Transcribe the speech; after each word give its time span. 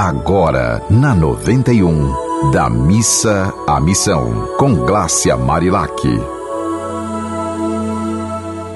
Agora, 0.00 0.80
na 0.88 1.12
91, 1.12 2.52
da 2.52 2.70
missa 2.70 3.52
à 3.66 3.80
missão, 3.80 4.48
com 4.56 4.72
Glácia 4.72 5.36
Marilac. 5.36 5.90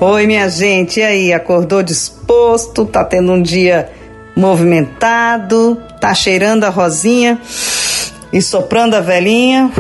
Oi, 0.01 0.27
minha 0.27 0.49
gente, 0.49 0.99
e 0.99 1.03
aí? 1.05 1.33
Acordou 1.33 1.81
disposto? 1.81 2.85
Tá 2.85 3.05
tendo 3.05 3.31
um 3.31 3.41
dia 3.41 3.89
movimentado? 4.35 5.81
Tá 6.01 6.13
cheirando 6.13 6.65
a 6.65 6.71
rosinha 6.71 7.41
e 8.33 8.43
soprando 8.43 8.97
a 8.97 9.01
velhinha? 9.01 9.71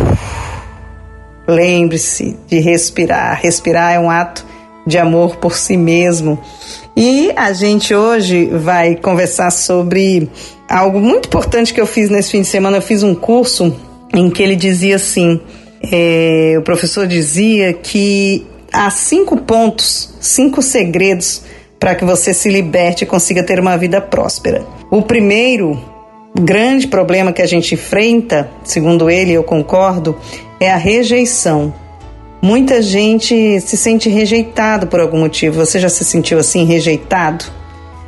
Lembre-se 1.45 2.38
de 2.46 2.61
respirar. 2.61 3.40
Respirar 3.43 3.95
é 3.95 3.98
um 3.98 4.09
ato 4.09 4.46
de 4.86 4.98
amor 4.98 5.36
por 5.36 5.56
si 5.56 5.76
mesmo. 5.76 6.38
E 6.96 7.32
a 7.36 7.52
gente 7.52 7.94
hoje 7.94 8.46
vai 8.46 8.96
conversar 8.96 9.50
sobre 9.50 10.30
algo 10.68 11.00
muito 11.00 11.26
importante 11.26 11.72
que 11.72 11.80
eu 11.80 11.86
fiz 11.86 12.10
nesse 12.10 12.30
fim 12.30 12.42
de 12.42 12.48
semana. 12.48 12.79
Eu 12.79 12.82
fiz 12.82 13.02
um 13.02 13.14
curso 13.14 13.74
em 14.12 14.29
que 14.30 14.43
ele 14.43 14.57
dizia 14.57 14.96
assim: 14.96 15.40
é, 15.90 16.54
o 16.58 16.62
professor 16.62 17.07
dizia 17.07 17.72
que 17.72 18.46
há 18.72 18.90
cinco 18.90 19.36
pontos, 19.38 20.14
cinco 20.21 20.62
segredos 20.62 21.43
para 21.79 21.94
que 21.94 22.04
você 22.04 22.32
se 22.32 22.49
liberte 22.49 23.04
e 23.04 23.07
consiga 23.07 23.43
ter 23.43 23.58
uma 23.58 23.76
vida 23.76 24.00
próspera. 24.00 24.64
O 24.90 25.02
primeiro 25.02 25.82
grande 26.40 26.86
problema 26.86 27.32
que 27.32 27.43
a 27.43 27.46
gente 27.46 27.74
enfrenta, 27.74 28.49
segundo 28.64 29.10
ele, 29.10 29.32
eu 29.32 29.43
concordo, 29.43 30.16
é 30.60 30.71
a 30.71 30.76
rejeição. 30.76 31.74
Muita 32.44 32.82
gente 32.82 33.60
se 33.60 33.77
sente 33.77 34.08
rejeitado 34.08 34.88
por 34.88 34.98
algum 34.98 35.20
motivo. 35.20 35.64
Você 35.64 35.78
já 35.78 35.88
se 35.88 36.05
sentiu 36.05 36.41
assim, 36.41 36.64
rejeitado? 36.64 37.44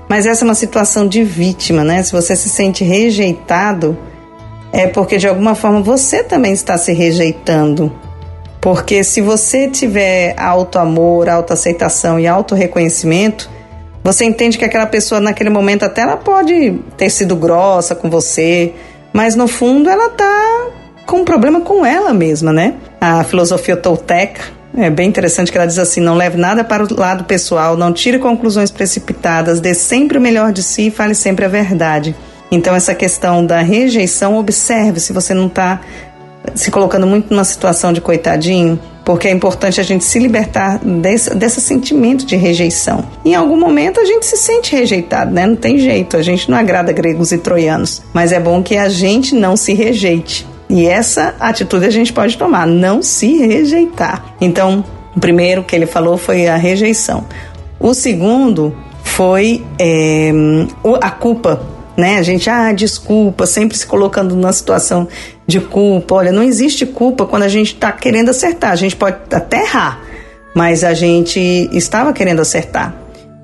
Mas 0.08 0.26
essa 0.26 0.44
é 0.44 0.46
uma 0.46 0.56
situação 0.56 1.06
de 1.06 1.22
vítima, 1.22 1.84
né? 1.84 2.02
Se 2.02 2.10
você 2.10 2.34
se 2.34 2.48
sente 2.48 2.82
rejeitado, 2.82 3.96
é 4.72 4.88
porque 4.88 5.18
de 5.18 5.28
alguma 5.28 5.54
forma 5.54 5.80
você 5.80 6.24
também 6.24 6.52
está 6.52 6.76
se 6.76 6.92
rejeitando. 6.92 7.92
Porque 8.60 9.04
se 9.04 9.20
você 9.20 9.68
tiver 9.68 10.34
auto-amor, 10.36 11.28
auto-aceitação 11.28 12.18
e 12.18 12.26
auto-reconhecimento, 12.26 13.48
você 14.02 14.24
entende 14.24 14.58
que 14.58 14.64
aquela 14.64 14.86
pessoa 14.86 15.20
naquele 15.20 15.50
momento 15.50 15.84
até 15.84 16.02
ela 16.02 16.16
pode 16.16 16.80
ter 16.96 17.08
sido 17.08 17.36
grossa 17.36 17.94
com 17.94 18.10
você, 18.10 18.74
mas 19.12 19.36
no 19.36 19.46
fundo 19.46 19.88
ela 19.88 20.10
tá 20.10 20.70
com 21.06 21.18
um 21.18 21.24
problema 21.24 21.60
com 21.60 21.86
ela 21.86 22.12
mesma, 22.12 22.52
né? 22.52 22.74
A 23.06 23.22
filosofia 23.22 23.76
tolteca 23.76 24.40
é 24.74 24.88
bem 24.88 25.06
interessante 25.06 25.52
que 25.52 25.58
ela 25.58 25.66
diz 25.66 25.78
assim: 25.78 26.00
não 26.00 26.14
leve 26.14 26.38
nada 26.38 26.64
para 26.64 26.82
o 26.82 26.86
lado 26.98 27.24
pessoal, 27.24 27.76
não 27.76 27.92
tire 27.92 28.18
conclusões 28.18 28.70
precipitadas, 28.70 29.60
dê 29.60 29.74
sempre 29.74 30.16
o 30.16 30.20
melhor 30.22 30.54
de 30.54 30.62
si 30.62 30.86
e 30.86 30.90
fale 30.90 31.14
sempre 31.14 31.44
a 31.44 31.48
verdade. 31.48 32.16
Então, 32.50 32.74
essa 32.74 32.94
questão 32.94 33.44
da 33.44 33.60
rejeição, 33.60 34.38
observe 34.38 35.00
se 35.00 35.12
você 35.12 35.34
não 35.34 35.48
está 35.48 35.82
se 36.54 36.70
colocando 36.70 37.06
muito 37.06 37.30
numa 37.30 37.44
situação 37.44 37.92
de 37.92 38.00
coitadinho, 38.00 38.80
porque 39.04 39.28
é 39.28 39.32
importante 39.32 39.82
a 39.82 39.84
gente 39.84 40.02
se 40.02 40.18
libertar 40.18 40.78
desse, 40.78 41.34
desse 41.34 41.60
sentimento 41.60 42.24
de 42.24 42.36
rejeição. 42.36 43.04
Em 43.22 43.34
algum 43.34 43.60
momento 43.60 44.00
a 44.00 44.06
gente 44.06 44.24
se 44.24 44.38
sente 44.38 44.74
rejeitado, 44.74 45.30
né? 45.30 45.46
Não 45.46 45.56
tem 45.56 45.76
jeito, 45.76 46.16
a 46.16 46.22
gente 46.22 46.50
não 46.50 46.56
agrada 46.56 46.90
gregos 46.90 47.32
e 47.32 47.36
troianos, 47.36 48.00
mas 48.14 48.32
é 48.32 48.40
bom 48.40 48.62
que 48.62 48.78
a 48.78 48.88
gente 48.88 49.34
não 49.34 49.58
se 49.58 49.74
rejeite. 49.74 50.53
E 50.68 50.86
essa 50.86 51.34
atitude 51.38 51.86
a 51.86 51.90
gente 51.90 52.12
pode 52.12 52.36
tomar, 52.36 52.66
não 52.66 53.02
se 53.02 53.36
rejeitar. 53.36 54.34
Então, 54.40 54.84
o 55.14 55.20
primeiro 55.20 55.62
que 55.62 55.76
ele 55.76 55.86
falou 55.86 56.16
foi 56.16 56.48
a 56.48 56.56
rejeição. 56.56 57.26
O 57.78 57.92
segundo 57.92 58.74
foi 59.02 59.64
é, 59.78 60.32
a 61.00 61.10
culpa, 61.10 61.60
né? 61.96 62.18
A 62.18 62.22
gente, 62.22 62.48
ah, 62.48 62.72
desculpa, 62.72 63.46
sempre 63.46 63.76
se 63.76 63.86
colocando 63.86 64.34
numa 64.34 64.52
situação 64.52 65.06
de 65.46 65.60
culpa. 65.60 66.16
Olha, 66.16 66.32
não 66.32 66.42
existe 66.42 66.86
culpa 66.86 67.26
quando 67.26 67.42
a 67.42 67.48
gente 67.48 67.74
está 67.74 67.92
querendo 67.92 68.30
acertar. 68.30 68.72
A 68.72 68.76
gente 68.76 68.96
pode 68.96 69.16
até 69.30 69.62
errar, 69.62 70.02
mas 70.54 70.82
a 70.82 70.94
gente 70.94 71.38
estava 71.72 72.12
querendo 72.12 72.40
acertar. 72.40 72.94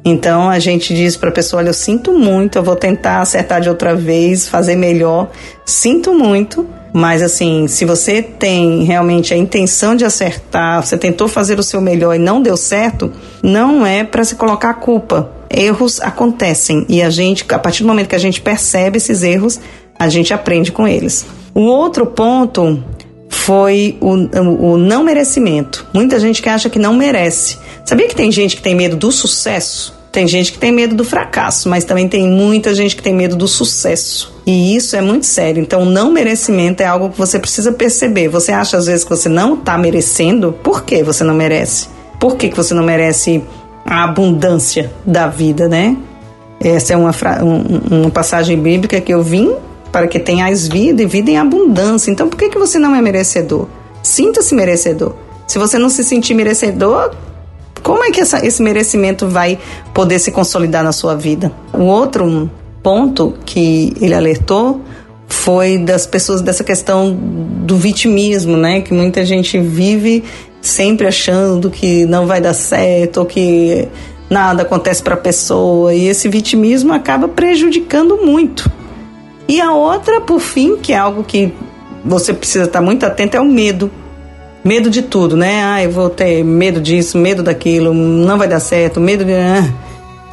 Então 0.04 0.48
a 0.48 0.59
gente 0.59 0.94
diz 0.94 1.16
para 1.16 1.28
a 1.28 1.32
pessoa: 1.32 1.60
olha, 1.60 1.69
eu 1.69 1.75
sinto 1.75 2.12
muito, 2.12 2.56
eu 2.59 2.62
vou 2.62 2.76
tentar 2.76 3.20
acertar 3.20 3.60
de 3.60 3.69
outra 3.69 3.94
vez, 3.94 4.48
fazer 4.48 4.75
melhor. 4.75 5.30
Sinto 5.64 6.14
muito, 6.14 6.66
mas 6.93 7.23
assim, 7.23 7.69
se 7.69 7.84
você 7.84 8.23
tem 8.23 8.84
realmente 8.84 9.33
a 9.33 9.37
intenção 9.37 9.95
de 9.95 10.05
acertar, 10.05 10.84
você 10.84 10.97
tentou 10.97 11.28
fazer 11.28 11.59
o 11.59 11.62
seu 11.62 11.81
melhor 11.81 12.15
e 12.15 12.19
não 12.19 12.43
deu 12.43 12.56
certo, 12.56 13.12
não 13.43 13.87
é 13.87 14.05
para 14.05 14.25
se 14.25 14.34
colocar 14.34 14.71
a 14.71 14.75
culpa. 14.75 15.31
Erros 15.49 16.01
acontecem 16.01 16.84
e 16.89 17.03
a 17.03 17.11
gente, 17.11 17.45
a 17.49 17.59
partir 17.59 17.83
do 17.83 17.89
momento 17.89 18.09
que 18.09 18.15
a 18.15 18.21
gente 18.21 18.41
percebe 18.41 18.99
esses 18.99 19.23
erros, 19.23 19.61
a 19.99 20.09
gente 20.09 20.33
aprende 20.33 20.73
com 20.73 20.87
eles. 20.87 21.27
O 21.55 21.62
outro 21.62 22.06
ponto 22.06 22.83
foi 23.28 23.97
o, 24.01 24.15
o, 24.15 24.72
o 24.72 24.78
não 24.78 25.05
merecimento. 25.05 25.87
Muita 25.93 26.19
gente 26.19 26.43
que 26.43 26.49
acha 26.49 26.71
que 26.71 26.78
não 26.78 26.95
merece. 26.95 27.59
Sabia 27.84 28.09
que 28.09 28.15
tem 28.15 28.31
gente 28.31 28.57
que 28.57 28.62
tem 28.62 28.75
medo 28.75 28.97
do 28.97 29.11
sucesso? 29.11 30.00
Tem 30.12 30.26
gente 30.26 30.53
que 30.53 30.59
tem 30.59 30.72
medo 30.72 30.94
do 30.94 31.04
fracasso, 31.04 31.69
mas 31.69 31.84
também 31.84 32.09
tem 32.09 32.28
muita 32.28 32.75
gente 32.75 32.97
que 32.97 33.03
tem 33.03 33.15
medo 33.15 33.37
do 33.37 33.47
sucesso. 33.47 34.34
E 34.44 34.75
isso 34.75 34.97
é 34.97 35.00
muito 35.00 35.25
sério. 35.25 35.62
Então, 35.62 35.84
não 35.84 36.10
merecimento 36.10 36.82
é 36.82 36.87
algo 36.87 37.10
que 37.10 37.19
você 37.19 37.38
precisa 37.38 37.71
perceber. 37.71 38.28
Você 38.28 38.50
acha 38.50 38.76
às 38.76 38.87
vezes 38.87 39.04
que 39.04 39.10
você 39.10 39.28
não 39.28 39.54
está 39.54 39.78
merecendo? 39.78 40.53
Por 40.53 40.82
que 40.82 41.03
você 41.04 41.22
não 41.22 41.34
merece? 41.34 41.88
Por 42.19 42.37
que, 42.37 42.48
que 42.48 42.56
você 42.56 42.75
não 42.75 42.82
merece 42.82 43.43
a 43.84 44.04
abundância 44.04 44.93
da 45.06 45.28
vida, 45.28 45.69
né? 45.69 45.97
Essa 46.62 46.94
é 46.94 46.97
uma, 46.97 47.12
um, 47.42 48.00
uma 48.03 48.10
passagem 48.10 48.59
bíblica 48.59 49.00
que 49.00 49.15
eu 49.15 49.22
vim 49.22 49.54
para 49.91 50.06
que 50.06 50.19
tenhais 50.19 50.69
vida 50.69 51.03
e 51.03 51.06
vida 51.06 51.31
em 51.31 51.38
abundância. 51.38 52.10
Então, 52.10 52.28
por 52.28 52.37
que, 52.37 52.48
que 52.48 52.59
você 52.59 52.78
não 52.78 52.94
é 52.94 53.00
merecedor? 53.00 53.66
Sinta-se 54.03 54.54
merecedor. 54.54 55.15
Se 55.47 55.59
você 55.59 55.78
não 55.78 55.88
se 55.88 56.04
sentir 56.04 56.34
merecedor, 56.34 57.12
como 57.82 58.04
é 58.04 58.10
que 58.10 58.20
essa, 58.20 58.44
esse 58.44 58.62
merecimento 58.62 59.26
vai 59.26 59.58
poder 59.92 60.18
se 60.18 60.30
consolidar 60.30 60.84
na 60.84 60.92
sua 60.92 61.14
vida? 61.14 61.52
O 61.72 61.82
outro 61.82 62.50
ponto 62.82 63.34
que 63.44 63.92
ele 64.00 64.14
alertou 64.14 64.80
foi 65.28 65.78
das 65.78 66.06
pessoas 66.06 66.42
dessa 66.42 66.64
questão 66.64 67.12
do 67.12 67.76
vitimismo, 67.76 68.56
né? 68.56 68.80
Que 68.80 68.92
muita 68.92 69.24
gente 69.24 69.58
vive 69.58 70.24
sempre 70.60 71.06
achando 71.06 71.70
que 71.70 72.04
não 72.04 72.26
vai 72.26 72.41
dar 72.41 72.52
certo 72.52 73.18
ou 73.20 73.26
que 73.26 73.88
nada 74.28 74.62
acontece 74.62 75.02
para 75.02 75.14
a 75.14 75.18
pessoa 75.18 75.94
e 75.94 76.06
esse 76.06 76.28
vitimismo 76.28 76.92
acaba 76.92 77.28
prejudicando 77.28 78.18
muito. 78.18 78.70
E 79.48 79.60
a 79.60 79.72
outra, 79.72 80.20
por 80.20 80.41
fim, 80.41 80.76
que 80.76 80.92
é 80.92 80.97
algo 80.97 81.24
que 81.24 81.52
você 82.04 82.32
precisa 82.32 82.64
estar 82.64 82.80
muito 82.80 83.04
atento, 83.04 83.36
é 83.36 83.41
o 83.41 83.44
medo. 83.44 83.91
Medo 84.62 84.91
de 84.91 85.03
tudo, 85.03 85.37
né? 85.37 85.65
Ah, 85.65 85.82
eu 85.82 85.91
vou 85.91 86.10
ter 86.10 86.44
medo 86.44 86.81
disso, 86.81 87.16
medo 87.16 87.43
daquilo, 87.43 87.94
não 87.94 88.37
vai 88.37 88.47
dar 88.47 88.60
certo, 88.60 89.00
medo 89.00 89.25
de. 89.25 89.32
Ah. 89.32 89.66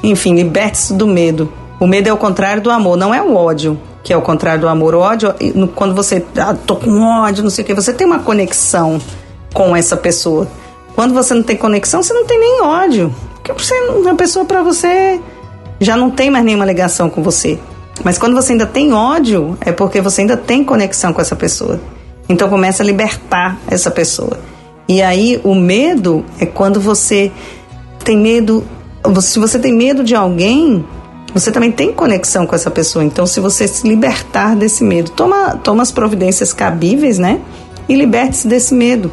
Enfim, 0.04 0.36
liberte-se 0.36 0.94
do 0.94 1.08
medo. 1.08 1.52
O 1.80 1.88
medo 1.88 2.10
é 2.10 2.14
o 2.14 2.18
contrário 2.18 2.62
do 2.62 2.70
amor, 2.70 2.98
não 2.98 3.14
é 3.14 3.22
o 3.22 3.36
ódio, 3.36 3.80
que 4.04 4.12
é 4.12 4.18
o 4.18 4.22
contrário 4.22 4.62
do 4.62 4.68
amor. 4.68 4.96
O 4.96 5.00
ódio, 5.00 5.34
quando 5.76 5.96
você. 5.96 6.26
Ah, 6.38 6.54
tô 6.54 6.76
com 6.76 7.02
ódio, 7.02 7.44
não 7.44 7.50
sei 7.50 7.64
o 7.64 7.68
que, 7.68 7.74
você 7.74 7.94
tem 7.94 8.06
uma 8.06 8.20
conexão 8.20 9.00
com 9.54 9.76
essa 9.76 9.96
pessoa. 9.96 10.48
Quando 10.94 11.14
você 11.14 11.34
não 11.34 11.44
tem 11.44 11.56
conexão, 11.56 12.04
você 12.04 12.14
não 12.14 12.26
tem 12.26 12.40
nem 12.40 12.62
ódio. 12.62 13.14
Porque 13.36 13.54
você, 13.54 13.74
a 14.10 14.16
pessoa 14.16 14.46
para 14.46 14.62
você 14.62 15.22
já 15.80 15.96
não 15.96 16.10
tem 16.10 16.30
mais 16.30 16.44
nenhuma 16.44 16.66
ligação 16.66 17.10
com 17.10 17.24
você. 17.24 17.58
Mas 18.04 18.18
quando 18.18 18.36
você 18.36 18.52
ainda 18.52 18.66
tem 18.66 18.94
ódio, 18.94 19.58
é 19.62 19.72
porque 19.72 20.02
você 20.02 20.22
ainda 20.22 20.36
tem 20.36 20.64
conexão 20.64 21.14
com 21.14 21.22
essa 21.22 21.36
pessoa. 21.36 21.80
Então 22.30 22.50
começa 22.50 22.84
a 22.84 22.86
libertar 22.86 23.58
essa 23.70 23.90
pessoa. 23.90 24.40
E 24.88 25.02
aí 25.02 25.40
o 25.44 25.54
medo 25.54 26.24
é 26.40 26.46
quando 26.46 26.80
você 26.80 27.32
tem 28.04 28.18
medo. 28.18 28.64
Se 29.22 29.40
você 29.40 29.60
tem 29.60 29.74
medo 29.74 30.04
de 30.04 30.16
alguém, 30.16 30.86
você 31.34 31.52
também 31.52 31.72
tem 31.72 31.94
conexão 31.94 32.46
com 32.46 32.56
essa 32.56 32.72
pessoa. 32.72 33.04
Então, 33.04 33.26
se 33.26 33.40
você 33.40 33.68
se 33.68 33.88
libertar 33.88 34.56
desse 34.56 34.84
medo, 34.84 35.12
toma, 35.12 35.56
toma 35.56 35.84
as 35.84 35.92
providências 35.92 36.54
cabíveis, 36.54 37.18
né? 37.18 37.40
E 37.88 37.96
liberte-se 37.96 38.48
desse 38.48 38.74
medo. 38.74 39.12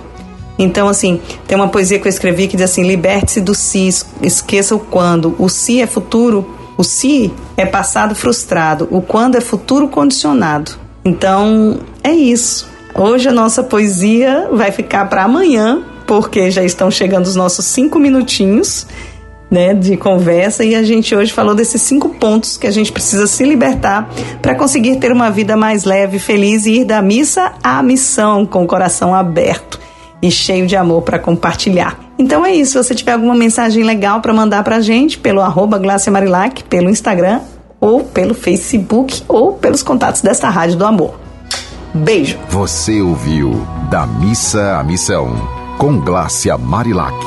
Então, 0.58 0.88
assim, 0.88 1.20
tem 1.46 1.56
uma 1.56 1.69
poesia 1.69 1.99
que 1.99 2.06
eu 2.06 2.11
escrevi 2.11 2.46
que 2.46 2.56
diz 2.56 2.70
assim: 2.70 2.84
liberte-se 2.84 3.40
do 3.40 3.55
si, 3.55 3.88
esqueça 4.22 4.75
o 4.75 4.78
quando. 4.78 5.34
O 5.38 5.49
si 5.49 5.81
é 5.81 5.87
futuro, 5.87 6.49
o 6.76 6.84
si 6.84 7.32
é 7.56 7.66
passado 7.66 8.14
frustrado, 8.14 8.88
o 8.90 9.00
quando 9.02 9.37
é 9.37 9.40
futuro 9.40 9.88
condicionado. 9.88 10.72
Então, 11.05 11.78
é 12.02 12.12
isso. 12.12 12.69
Hoje 12.96 13.29
a 13.29 13.32
nossa 13.32 13.61
poesia 13.61 14.49
vai 14.52 14.70
ficar 14.70 15.06
para 15.06 15.25
amanhã, 15.25 15.82
porque 16.06 16.49
já 16.49 16.62
estão 16.62 16.93
chegando 16.93 17.26
os 17.26 17.35
nossos 17.35 17.64
cinco 17.64 17.99
minutinhos 17.99 18.87
né, 19.50 19.75
de 19.75 19.96
conversa 19.96 20.64
e 20.64 20.76
a 20.76 20.82
gente 20.85 21.14
hoje 21.14 21.32
falou 21.32 21.56
desses 21.56 21.82
cinco 21.82 22.11
pontos 22.11 22.56
que 22.56 22.69
a 22.69 22.70
gente 22.70 22.93
precisa 22.93 23.26
se 23.26 23.44
libertar 23.44 24.08
para 24.41 24.55
conseguir 24.55 24.96
ter 24.96 25.11
uma 25.11 25.29
vida 25.29 25.56
mais 25.56 25.82
leve, 25.82 26.20
feliz 26.20 26.67
e 26.67 26.81
ir 26.81 26.85
da 26.85 27.02
missa 27.02 27.55
à 27.64 27.82
missão 27.82 28.46
com 28.46 28.62
o 28.62 28.67
coração 28.67 29.12
aberto 29.12 29.81
e 30.23 30.31
cheio 30.31 30.64
de 30.64 30.76
amor 30.76 31.02
para 31.02 31.19
compartilhar. 31.19 31.99
Então 32.17 32.47
é 32.47 32.55
isso. 32.55 32.73
Se 32.73 32.79
você 32.79 32.94
tiver 32.94 33.12
alguma 33.12 33.35
mensagem 33.35 33.82
legal 33.82 34.20
para 34.20 34.32
mandar 34.32 34.62
para 34.62 34.76
a 34.76 34.81
gente 34.81 35.19
pelo 35.19 35.40
arroba 35.40 35.81
Marilac, 36.12 36.62
pelo 36.64 36.88
Instagram 36.88 37.40
ou 37.81 38.05
pelo 38.05 38.35
Facebook 38.35 39.23
ou 39.26 39.55
pelos 39.55 39.82
contatos 39.82 40.23
desta 40.23 40.49
Rádio 40.49 40.79
do 40.79 40.87
Amor. 40.87 41.24
Beijo. 41.94 42.38
Você 42.49 43.00
ouviu 43.00 43.52
Da 43.88 44.05
Missa 44.05 44.79
à 44.79 44.82
Missão 44.82 45.29
com 45.79 46.00
Glácia 46.00 46.58
Marilac. 46.58 47.25